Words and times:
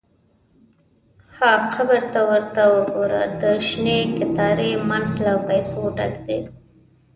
–ها 1.35 1.51
قبر! 1.73 2.01
ته 2.13 2.19
ورته 2.29 2.61
وګوره، 2.73 3.21
د 3.41 3.43
شنې 3.67 3.99
کتارې 4.17 4.71
مینځ 4.87 5.09
له 5.25 5.33
پیسو 5.47 5.81
ډک 5.97 6.15
دی. 6.27 6.39